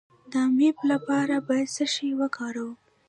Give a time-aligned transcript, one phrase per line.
[0.31, 2.71] د امیب لپاره باید څه شی وکاروم؟